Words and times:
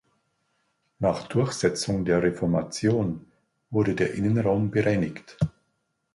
Nach 0.97 1.27
Durchsetzung 1.27 2.05
der 2.05 2.23
Reformation 2.23 3.27
wurde 3.69 3.93
der 3.93 4.15
Innenraum 4.15 4.71
bereinigt. 4.71 5.37